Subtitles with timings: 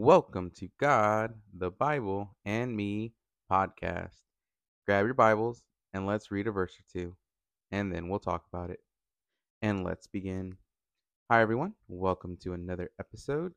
[0.00, 3.14] Welcome to God, the Bible, and Me
[3.50, 4.14] podcast.
[4.86, 7.16] Grab your Bibles and let's read a verse or two,
[7.72, 8.78] and then we'll talk about it.
[9.60, 10.56] And let's begin.
[11.28, 11.72] Hi, everyone.
[11.88, 13.54] Welcome to another episode.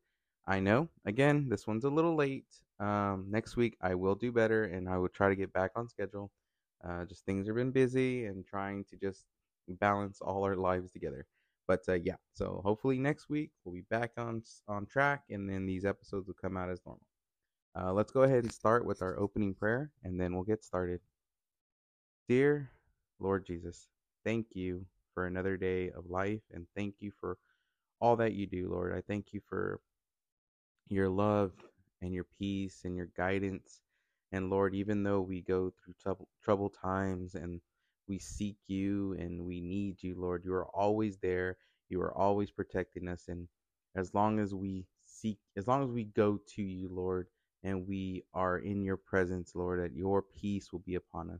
[0.47, 2.47] I know, again, this one's a little late.
[2.79, 5.87] Um, next week, I will do better and I will try to get back on
[5.89, 6.31] schedule.
[6.83, 9.25] Uh, just things have been busy and trying to just
[9.69, 11.27] balance all our lives together.
[11.71, 15.65] But uh, yeah, so hopefully next week we'll be back on on track, and then
[15.65, 17.07] these episodes will come out as normal.
[17.73, 20.99] Uh, let's go ahead and start with our opening prayer, and then we'll get started.
[22.27, 22.71] Dear
[23.19, 23.87] Lord Jesus,
[24.25, 27.37] thank you for another day of life, and thank you for
[28.01, 28.93] all that you do, Lord.
[28.93, 29.79] I thank you for
[30.89, 31.53] your love
[32.01, 33.79] and your peace and your guidance.
[34.33, 37.61] And Lord, even though we go through trouble, troubled times and
[38.11, 40.43] we seek you and we need you, Lord.
[40.43, 41.55] You are always there.
[41.87, 43.29] You are always protecting us.
[43.29, 43.47] And
[43.95, 47.27] as long as we seek, as long as we go to you, Lord,
[47.63, 51.39] and we are in your presence, Lord, that your peace will be upon us.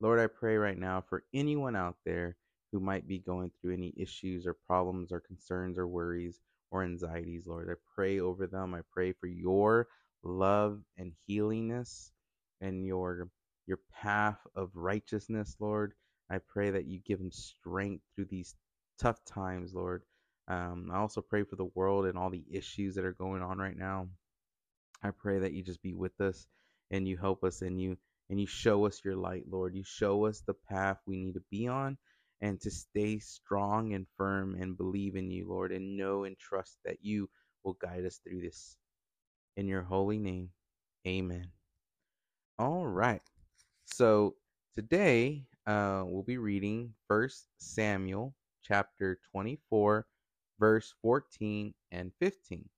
[0.00, 2.34] Lord, I pray right now for anyone out there
[2.72, 6.40] who might be going through any issues or problems or concerns or worries
[6.72, 7.70] or anxieties, Lord.
[7.70, 8.74] I pray over them.
[8.74, 9.86] I pray for your
[10.24, 12.10] love and healingness
[12.60, 13.28] and your
[13.66, 15.94] your path of righteousness, Lord.
[16.30, 18.54] I pray that you give them strength through these
[18.98, 20.02] tough times, Lord.
[20.48, 23.58] Um, I also pray for the world and all the issues that are going on
[23.58, 24.08] right now.
[25.02, 26.46] I pray that you just be with us
[26.90, 27.96] and you help us and you
[28.30, 29.74] and you show us your light, Lord.
[29.74, 31.98] You show us the path we need to be on
[32.40, 36.78] and to stay strong and firm and believe in you, Lord, and know and trust
[36.84, 37.28] that you
[37.64, 38.76] will guide us through this.
[39.56, 40.50] In your holy name,
[41.06, 41.50] amen.
[42.58, 43.22] All right.
[43.84, 44.34] So
[44.74, 50.06] today uh, we'll be reading First Samuel chapter 24,
[50.58, 52.68] verse 14 and 15.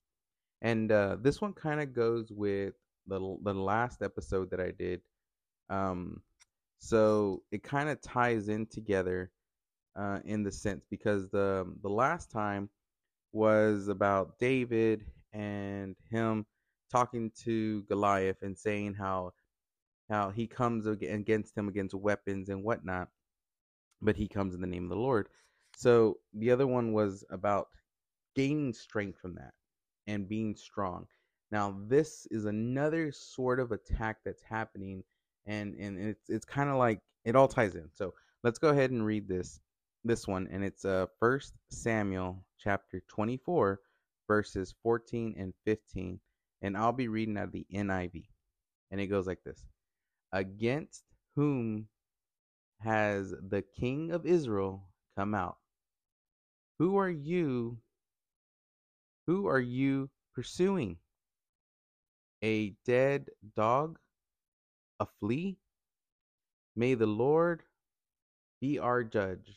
[0.63, 2.75] And uh, this one kind of goes with
[3.07, 5.01] the, the last episode that I did.
[5.71, 6.23] Um,
[6.79, 9.31] so it kind of ties in together
[9.97, 12.69] uh, in the sense because the the last time
[13.33, 16.45] was about David and him
[16.93, 19.33] talking to Goliath and saying how
[20.09, 23.09] how he comes against him against weapons and whatnot,
[24.01, 25.29] but he comes in the name of the Lord.
[25.77, 27.69] So the other one was about
[28.35, 29.53] gaining strength from that
[30.07, 31.07] and being strong.
[31.51, 35.05] Now this is another sort of attack that's happening,
[35.47, 37.89] and and it's it's kind of like it all ties in.
[37.93, 39.61] So let's go ahead and read this
[40.05, 43.81] this one, and it's uh First Samuel chapter twenty four,
[44.27, 46.21] verses fourteen and fifteen,
[46.63, 48.25] and I'll be reading out of the NIV,
[48.91, 49.65] and it goes like this.
[50.37, 51.03] Against
[51.35, 51.89] whom
[52.81, 54.87] has the king of Israel
[55.17, 55.57] come out?
[56.79, 57.79] Who are you?
[59.27, 60.99] Who are you pursuing?
[62.45, 63.99] A dead dog?
[65.01, 65.57] A flea?
[66.77, 67.63] May the Lord
[68.61, 69.57] be our judge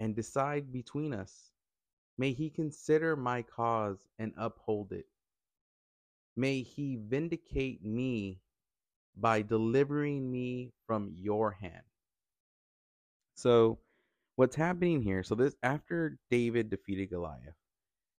[0.00, 1.52] and decide between us.
[2.18, 5.06] May he consider my cause and uphold it.
[6.36, 8.40] May he vindicate me
[9.16, 11.82] by delivering me from your hand.
[13.34, 13.78] So,
[14.36, 15.22] what's happening here?
[15.22, 17.54] So, this after David defeated Goliath,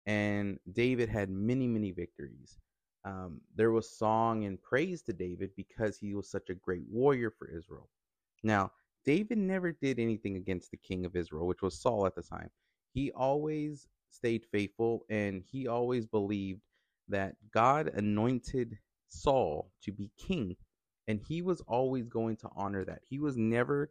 [0.06, 2.58] and David had many, many victories.
[3.06, 7.32] Um, there was song and praise to David because he was such a great warrior
[7.32, 7.90] for Israel.
[8.44, 8.72] Now,
[9.06, 12.50] David never did anything against the king of Israel, which was Saul at the time.
[12.94, 16.62] He always stayed faithful and he always believed
[17.08, 18.78] that God anointed
[19.10, 20.56] Saul to be king
[21.12, 23.02] and he was always going to honor that.
[23.10, 23.90] He was never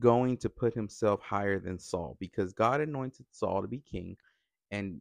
[0.00, 4.16] going to put himself higher than Saul because God anointed Saul to be king.
[4.70, 5.00] And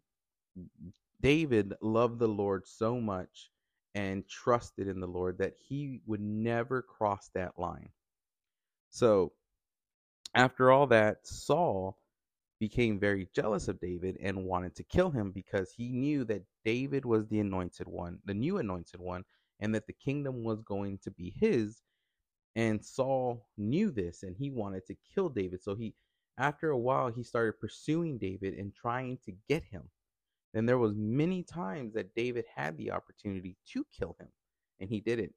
[1.22, 3.52] David loved the Lord so much
[3.94, 7.90] and trusted in the Lord that he would never cross that line.
[8.90, 9.32] So,
[10.34, 12.00] after all that, Saul
[12.60, 17.06] became very jealous of David and wanted to kill him because he knew that David
[17.06, 19.25] was the anointed one, the new anointed one,
[19.62, 21.81] and that the kingdom was going to be his.
[22.56, 25.63] And Saul knew this and he wanted to kill David.
[25.63, 25.96] So he
[26.38, 29.84] after a while he started pursuing David and trying to get him.
[30.54, 34.28] And there was many times that David had the opportunity to kill him
[34.80, 35.34] and he didn't.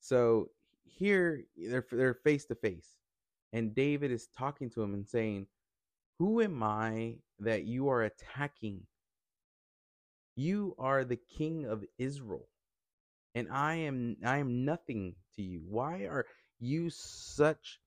[0.00, 0.50] So
[0.84, 2.98] here they're they're face to face
[3.52, 5.46] and David is talking to him and saying,
[6.18, 8.82] "Who am I that you are attacking?
[10.36, 12.49] You are the king of Israel
[13.34, 15.62] and I am I am nothing to you.
[15.68, 16.26] Why are
[16.58, 17.80] you such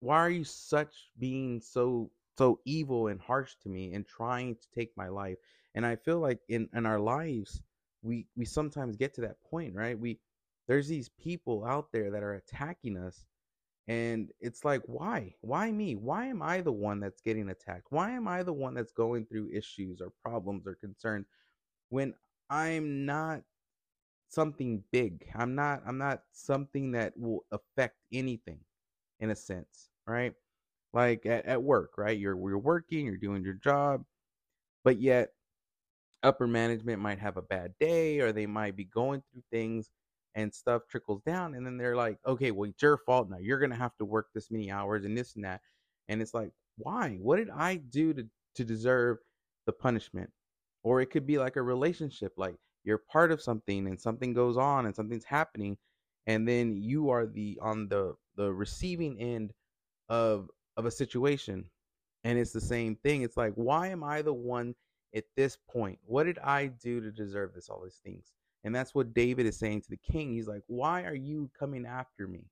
[0.00, 4.68] why are you such being so so evil and harsh to me and trying to
[4.74, 5.38] take my life?
[5.74, 7.60] And I feel like in in our lives
[8.02, 9.98] we we sometimes get to that point, right?
[9.98, 10.18] We
[10.66, 13.24] there's these people out there that are attacking us
[13.86, 15.34] and it's like why?
[15.42, 15.94] Why me?
[15.94, 17.86] Why am I the one that's getting attacked?
[17.90, 21.26] Why am I the one that's going through issues or problems or concerns
[21.90, 22.14] when
[22.48, 23.42] I'm not
[24.34, 25.30] something big.
[25.34, 28.60] I'm not I'm not something that will affect anything
[29.20, 30.34] in a sense, right?
[30.92, 32.18] Like at, at work, right?
[32.18, 34.04] You're you're working, you're doing your job,
[34.84, 35.30] but yet
[36.22, 39.90] upper management might have a bad day or they might be going through things
[40.34, 43.38] and stuff trickles down and then they're like, "Okay, well it's your fault now.
[43.38, 45.60] You're to have to work this many hours and this and that."
[46.08, 47.16] And it's like, "Why?
[47.20, 49.18] What did I do to to deserve
[49.66, 50.30] the punishment?"
[50.82, 54.56] Or it could be like a relationship like you're part of something and something goes
[54.56, 55.76] on and something's happening
[56.26, 59.52] and then you are the on the the receiving end
[60.08, 61.64] of of a situation
[62.24, 63.22] and it's the same thing.
[63.22, 64.74] It's like why am i the one
[65.14, 65.98] at this point?
[66.04, 68.32] What did i do to deserve this all these things?
[68.64, 70.32] And that's what david is saying to the king.
[70.32, 72.44] He's like why are you coming after me?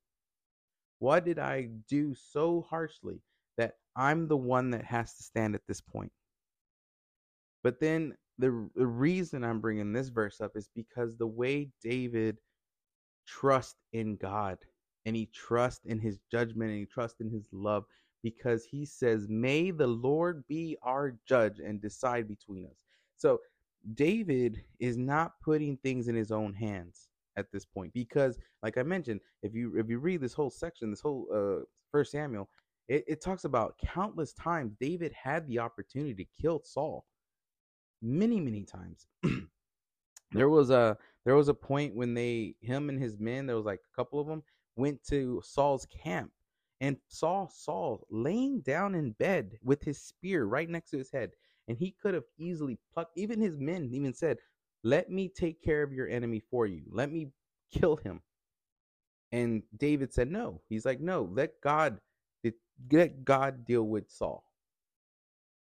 [0.99, 3.21] What did i do so harshly
[3.59, 6.13] that i'm the one that has to stand at this point?
[7.63, 12.39] But then the, the reason I'm bringing this verse up is because the way David
[13.27, 14.59] trusts in God
[15.05, 17.85] and he trusts in his judgment and he trusts in his love
[18.23, 22.77] because he says, May the Lord be our judge and decide between us.
[23.17, 23.41] So
[23.95, 28.83] David is not putting things in his own hands at this point because like I
[28.83, 32.49] mentioned, if you if you read this whole section, this whole uh first Samuel,
[32.89, 37.05] it, it talks about countless times David had the opportunity to kill Saul
[38.03, 39.07] many many times.
[40.33, 43.67] There was a there was a point when they him and his men there was
[43.67, 44.43] like a couple of them
[44.77, 46.31] went to saul's camp
[46.81, 51.31] and saw saul laying down in bed with his spear right next to his head
[51.69, 54.39] and he could have easily plucked even his men even said
[54.85, 56.83] let me take care of your enemy for you.
[56.91, 57.29] Let me
[57.73, 58.21] kill him.
[59.31, 60.61] And david said no.
[60.69, 62.01] He's like no let god
[62.91, 64.45] let god deal with saul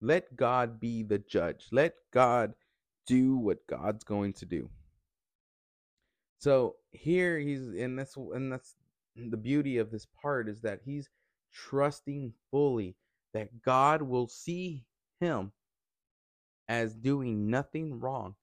[0.00, 1.66] let God be the judge.
[1.72, 2.54] Let God
[3.06, 4.68] do what God's going to do.
[6.38, 8.76] So here he's and that's and that's
[9.16, 11.08] the beauty of this part is that he's
[11.52, 12.94] trusting fully
[13.32, 14.84] that God will see
[15.20, 15.52] him
[16.68, 18.34] as doing nothing wrong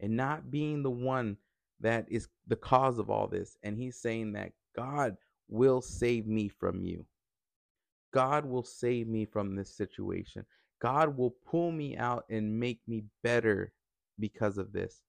[0.00, 1.36] and not being the one
[1.80, 3.56] that is the cause of all this.
[3.62, 5.16] And he's saying that God
[5.48, 7.04] will save me from you.
[8.12, 10.44] God will save me from this situation.
[10.82, 13.72] God will pull me out and make me better
[14.18, 15.00] because of this.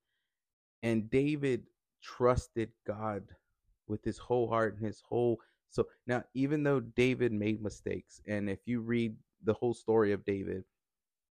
[0.84, 1.64] And David
[2.04, 3.24] trusted God
[3.88, 5.40] with his whole heart and his whole
[5.70, 10.26] so now even though David made mistakes and if you read the whole story of
[10.26, 10.64] David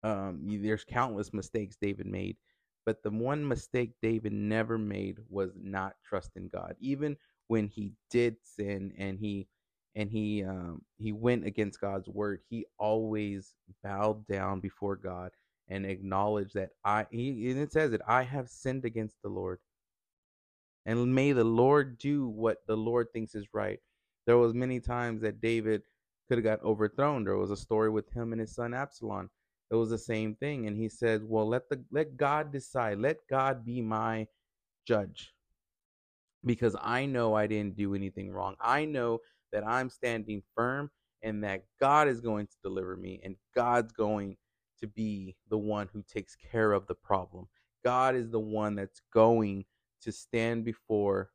[0.03, 2.37] um there's countless mistakes David made
[2.85, 7.17] but the one mistake David never made was not trusting God even
[7.49, 9.49] when he did sin and he
[9.95, 15.31] and he um, he went against God's word, he always bowed down before God
[15.69, 19.59] and acknowledged that I he and it says that I have sinned against the Lord.
[20.87, 23.79] And may the Lord do what the Lord thinks is right.
[24.27, 25.83] There was many times that David
[26.29, 27.25] could have got overthrown.
[27.25, 29.31] There was a story with him and his son Absalom.
[29.71, 30.67] It was the same thing.
[30.67, 32.99] And he said, Well, let the let God decide.
[32.99, 34.27] Let God be my
[34.87, 35.35] judge.
[36.45, 38.55] Because I know I didn't do anything wrong.
[38.61, 39.21] I know
[39.53, 40.91] that I'm standing firm
[41.23, 44.37] and that God is going to deliver me and God's going
[44.81, 47.49] to be the one who takes care of the problem.
[47.85, 49.65] God is the one that's going
[50.03, 51.31] to stand before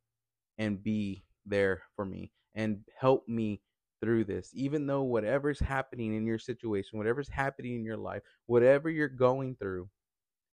[0.57, 3.61] and be there for me and help me
[4.01, 4.51] through this.
[4.53, 9.55] Even though whatever's happening in your situation, whatever's happening in your life, whatever you're going
[9.55, 9.89] through,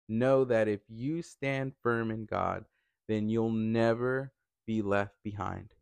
[0.07, 2.65] know that if you stand firm in God,
[3.07, 4.31] then you'll never
[4.65, 5.73] be left behind.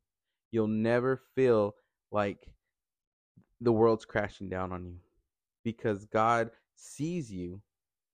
[0.51, 1.75] You'll never feel
[2.11, 2.47] like
[3.61, 4.97] the world's crashing down on you
[5.63, 7.61] because God sees you,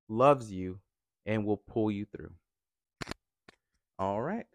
[0.09, 0.79] loves you,
[1.25, 2.31] and will pull you through.
[3.99, 4.45] All right,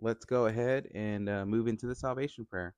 [0.00, 2.74] let's go ahead and uh, move into the salvation prayer.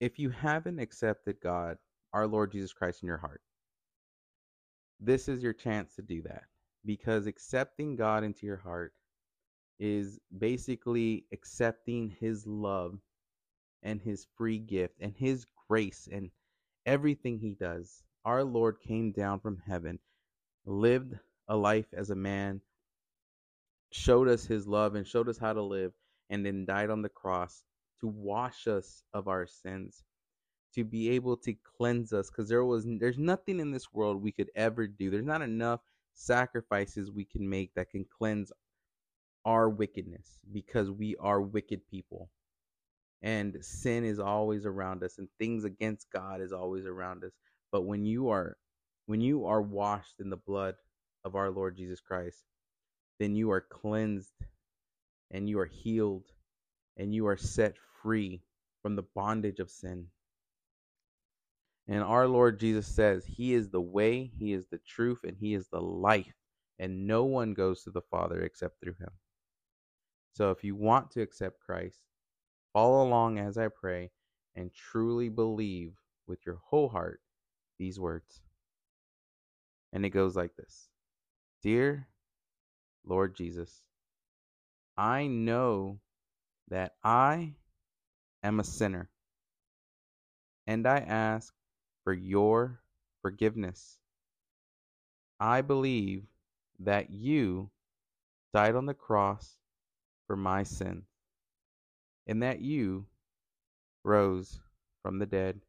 [0.00, 1.78] If you haven't accepted God,
[2.12, 3.40] our Lord Jesus Christ, in your heart,
[5.00, 6.44] this is your chance to do that
[6.84, 8.92] because accepting God into your heart
[9.78, 12.98] is basically accepting His love
[13.82, 16.30] and his free gift and his grace and
[16.84, 18.02] everything he does.
[18.24, 19.98] Our Lord came down from heaven,
[20.64, 21.18] lived
[21.48, 22.60] a life as a man,
[23.92, 25.92] showed us his love and showed us how to live,
[26.28, 27.64] and then died on the cross
[28.00, 30.04] to wash us of our sins,
[30.74, 34.32] to be able to cleanse us because there was there's nothing in this world we
[34.32, 35.10] could ever do.
[35.10, 35.80] There's not enough
[36.12, 38.52] sacrifices we can make that can cleanse
[39.44, 42.30] our wickedness because we are wicked people.
[43.22, 47.32] And sin is always around us and things against God is always around us.
[47.72, 48.56] But when you are
[49.06, 50.74] when you are washed in the blood
[51.24, 52.42] of our Lord Jesus Christ,
[53.18, 54.34] then you are cleansed
[55.30, 56.26] and you are healed
[56.96, 58.42] and you are set free
[58.82, 60.06] from the bondage of sin.
[61.88, 65.54] And our Lord Jesus says, He is the way, He is the truth, and He
[65.54, 66.34] is the life.
[66.78, 69.10] And no one goes to the Father except through Him.
[70.32, 72.00] So if you want to accept Christ,
[72.76, 74.10] follow along as I pray
[74.54, 75.94] and truly believe
[76.26, 77.22] with your whole heart
[77.78, 78.42] these words.
[79.94, 80.90] And it goes like this
[81.62, 82.06] Dear
[83.02, 83.80] Lord Jesus,
[84.94, 86.00] I know
[86.68, 87.54] that I
[88.42, 89.08] am a sinner,
[90.66, 91.54] and I ask
[92.04, 92.82] for your
[93.22, 94.00] forgiveness.
[95.40, 96.24] I believe
[96.80, 97.70] that you
[98.52, 99.56] died on the cross
[100.26, 101.06] for my sins,
[102.26, 103.06] and that you
[104.04, 104.60] rose
[105.02, 105.60] from the dead.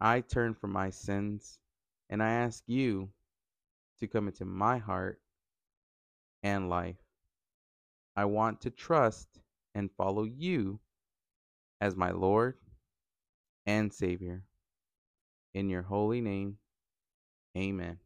[0.00, 1.58] I turn from my sins,
[2.08, 3.08] and I ask you
[3.98, 5.20] to come into my heart
[6.42, 6.96] and life.
[8.14, 9.28] I want to trust
[9.74, 10.80] and follow you
[11.80, 12.54] as my Lord
[13.66, 14.42] and Savior.
[15.54, 16.58] In your holy name,
[17.56, 17.98] amen.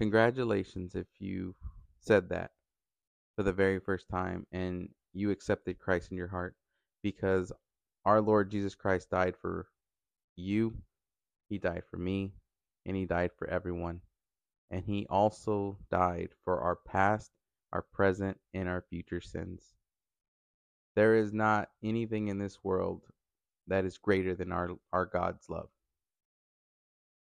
[0.00, 1.54] Congratulations if you
[2.00, 2.50] said that
[3.36, 6.54] for the very first time and you accepted Christ in your heart
[7.02, 7.52] because
[8.04, 9.66] our Lord Jesus Christ died for
[10.36, 10.74] you,
[11.48, 12.32] He died for me,
[12.86, 14.00] and He died for everyone.
[14.70, 17.30] And He also died for our past,
[17.72, 19.62] our present, and our future sins.
[20.94, 23.02] There is not anything in this world
[23.68, 25.68] that is greater than our, our God's love.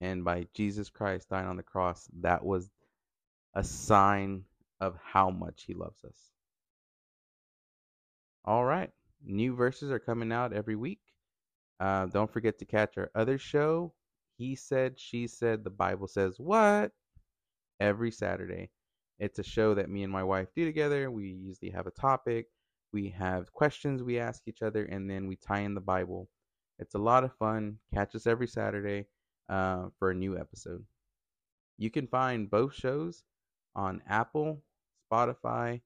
[0.01, 2.71] And by Jesus Christ dying on the cross, that was
[3.55, 4.45] a sign
[4.81, 6.36] of how much He loves us.
[8.47, 8.91] All right.
[9.25, 11.01] New verses are coming out every week.
[11.81, 13.93] Uh, don't forget to catch our other show.
[14.39, 16.93] He said, she said, the Bible says what?
[17.81, 18.71] Every Saturday.
[19.19, 21.11] It's a show that me and my wife do together.
[21.11, 22.47] We usually have a topic,
[22.93, 26.29] we have questions we ask each other, and then we tie in the Bible.
[26.79, 27.79] It's a lot of fun.
[27.95, 29.07] Catch us every Saturday
[29.49, 30.85] uh, for a new episode.
[31.79, 33.25] You can find both shows
[33.75, 34.63] on Apple,
[35.11, 35.81] Spotify,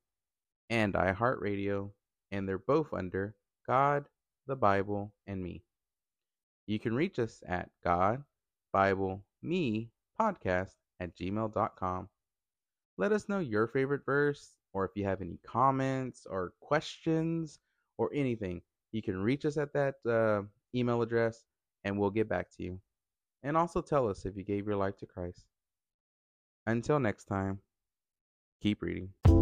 [0.69, 1.90] and iHeartRadio,
[2.30, 3.34] and they're both under
[3.66, 4.06] God,
[4.46, 5.62] the Bible, and me.
[6.66, 8.22] You can reach us at God,
[8.72, 12.08] Bible, Me podcast at gmail.com.
[12.99, 17.58] Let us know your favorite verse, or if you have any comments or questions
[17.99, 20.42] or anything, you can reach us at that uh,
[20.75, 21.44] email address
[21.84, 22.80] and we'll get back to you.
[23.42, 25.46] And also tell us if you gave your life to Christ.
[26.66, 27.60] Until next time,
[28.60, 29.39] keep reading.